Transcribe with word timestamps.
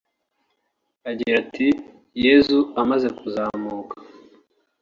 Agira 1.09 1.35
ati 1.43 1.67
“Yezu 2.25 2.57
amaze 2.81 3.07
kuzamuka 3.17 3.95